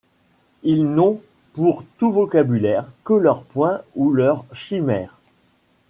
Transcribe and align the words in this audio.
Ils 0.63 0.83
n'ont 0.89 1.21
pour 1.53 1.83
tout 1.99 2.11
vocabulaire 2.11 2.91
que 3.03 3.13
leurs 3.13 3.43
poings 3.43 3.81
ou 3.95 4.11
leurs 4.11 4.45
chimères. 4.51 5.19